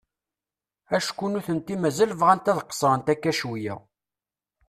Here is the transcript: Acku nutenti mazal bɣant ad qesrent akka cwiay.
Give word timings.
Acku 0.95 1.25
nutenti 1.31 1.73
mazal 1.81 2.11
bɣant 2.19 2.49
ad 2.51 2.59
qesrent 2.67 3.07
akka 3.13 3.31
cwiay. 3.39 3.79